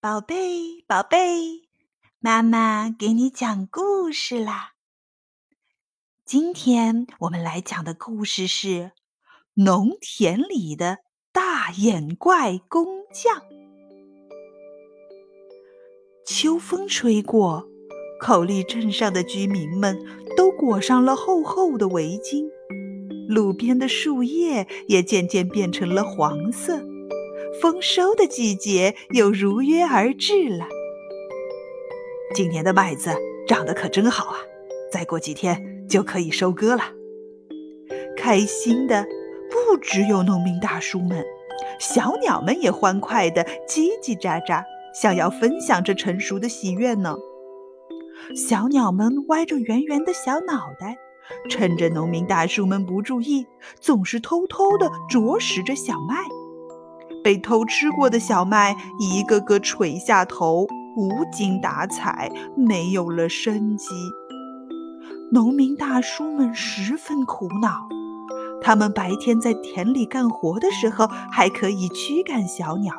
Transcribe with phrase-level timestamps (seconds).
[0.00, 1.66] 宝贝，宝贝，
[2.20, 4.74] 妈妈给你讲故事啦！
[6.24, 8.68] 今天我们来讲的故事是
[9.54, 10.98] 《农田里的
[11.32, 13.40] 大眼怪工匠》。
[16.24, 17.66] 秋风吹过，
[18.20, 19.98] 口栗镇上的居民们
[20.36, 22.48] 都裹上了厚厚的围巾，
[23.26, 26.86] 路边的树叶也渐渐变成了黄色。
[27.60, 30.66] 丰收的季节又如约而至了。
[32.34, 33.14] 今年的麦子
[33.46, 34.38] 长得可真好啊！
[34.92, 36.82] 再过几天就可以收割了。
[38.16, 39.06] 开心的
[39.50, 41.24] 不只有农民大叔们，
[41.78, 44.62] 小鸟们也欢快的叽叽喳喳，
[44.94, 47.16] 想要分享这成熟的喜悦呢。
[48.34, 50.98] 小鸟们歪着圆圆的小脑袋，
[51.48, 53.46] 趁着农民大叔们不注意，
[53.80, 56.16] 总是偷偷的啄食着小麦。
[57.22, 63.88] 被偷吃过的小麦一个个垂下头，无精打采，没有了生机。
[65.30, 67.86] 农民大叔们十分苦恼。
[68.60, 72.92] 他们白天在田里干活的时候还可以驱赶小鸟，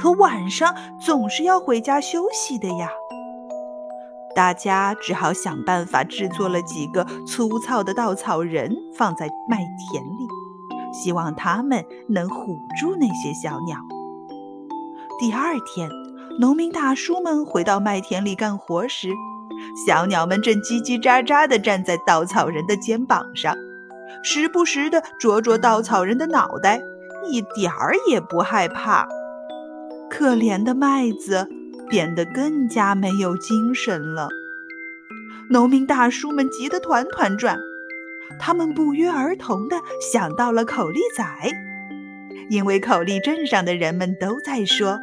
[0.00, 2.88] 可晚上总是要回家休息的呀。
[4.34, 10.37] 大家只好想办法制作了几个粗糙的稻草人，放在麦田里。
[11.02, 13.78] 希望他们能唬住那些小鸟。
[15.20, 15.90] 第二天，
[16.40, 19.10] 农民大叔们回到麦田里干活时，
[19.86, 23.54] 小鸟们正叽叽喳喳地站在稻草人的肩膀上，
[24.22, 26.80] 时不时地啄啄稻草人的脑袋，
[27.30, 29.08] 一点儿也不害怕。
[30.10, 31.48] 可怜的麦子
[31.88, 34.28] 变得更加没有精神了。
[35.50, 37.58] 农民大叔们急得团团转。
[38.38, 39.76] 他们不约而同地
[40.12, 41.24] 想到了口力仔，
[42.48, 44.98] 因为口力镇上的人们都在说，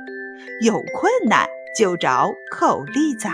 [0.62, 3.30] 有困难就找口力仔。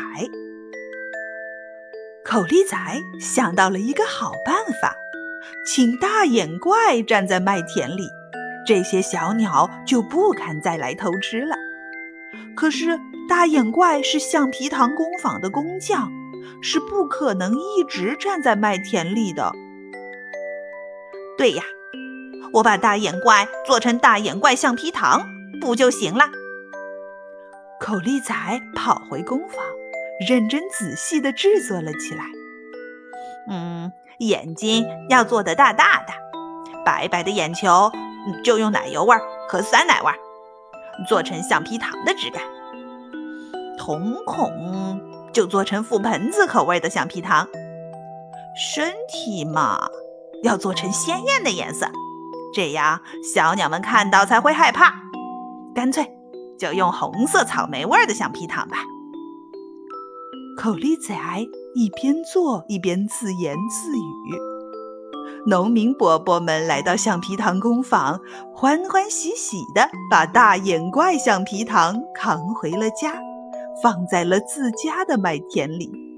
[2.24, 2.78] 口力仔
[3.20, 4.96] 想到了一个好办法，
[5.66, 8.08] 请大眼怪站在麦田里，
[8.66, 11.56] 这些小鸟就不敢再来偷吃了。
[12.56, 16.12] 可是大眼怪是橡皮糖工坊的工匠，
[16.62, 19.52] 是不可能一直站在麦田里的。
[21.42, 21.64] 对呀，
[22.54, 25.24] 我把大眼怪做成大眼怪橡皮糖，
[25.60, 26.26] 不就行了？
[27.80, 28.32] 口力仔
[28.76, 29.66] 跑回工坊，
[30.30, 32.26] 认真仔细地制作了起来。
[33.50, 36.14] 嗯，眼睛要做得大大的，
[36.86, 37.92] 白白的眼球
[38.44, 39.18] 就用奶油味
[39.50, 40.12] 和酸奶味
[41.08, 42.44] 做成橡皮糖的质感。
[43.80, 45.02] 瞳孔
[45.34, 47.48] 就做成覆盆子口味的橡皮糖。
[48.56, 49.90] 身体嘛。
[50.44, 51.88] 要做成鲜艳的颜色，
[52.54, 53.00] 这样
[53.34, 54.94] 小鸟们看到才会害怕。
[55.74, 56.06] 干脆
[56.60, 58.78] 就用红色草莓味的橡皮糖吧。
[60.58, 61.16] 口栗仔
[61.76, 64.38] 一边做一边自言自语。
[65.48, 68.20] 农民伯伯们来到橡皮糖工坊，
[68.54, 73.20] 欢欢喜喜地把大眼怪橡皮糖扛回了家，
[73.82, 76.11] 放在了自家的麦田里。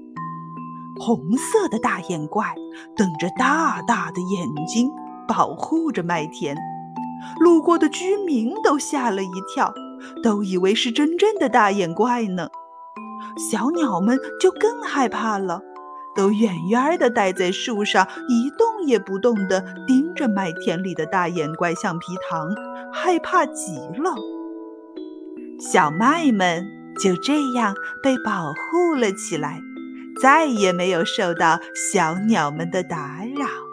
[1.00, 2.54] 红色的大眼怪
[2.96, 4.90] 瞪着大大的眼睛，
[5.26, 6.56] 保护着麦田。
[7.40, 9.72] 路过的居民都吓了一跳，
[10.22, 12.48] 都以为是真正的大眼怪呢。
[13.50, 15.60] 小鸟们就更害怕了，
[16.14, 22.48] 都远远地待在树上，一动也不动地盯着麦田里的大眼怪橡皮糖，
[22.92, 24.14] 害怕极了。
[25.58, 26.64] 小麦们
[27.02, 29.60] 就这样被保护了起来。
[30.20, 33.63] 再也没有受到小鸟们的打扰。